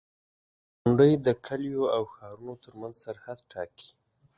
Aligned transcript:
•غونډۍ 0.81 1.11
د 1.25 1.27
کليو 1.45 1.83
او 1.95 2.03
ښارونو 2.13 2.53
ترمنځ 2.63 2.95
سرحد 3.03 3.39
ټاکي. 3.51 3.89